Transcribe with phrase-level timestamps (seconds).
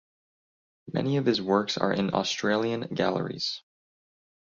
[0.91, 3.61] Many of his works are in Australian galleries.